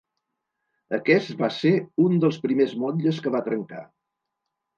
Aquest 0.97 1.29
va 1.41 1.49
ser 1.57 1.73
un 2.07 2.17
dels 2.25 2.41
primers 2.47 2.75
motlles 2.85 3.21
que 3.27 3.35
va 3.37 3.43
trencar. 3.51 3.85